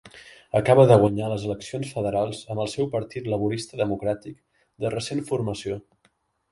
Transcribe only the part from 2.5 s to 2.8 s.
amb el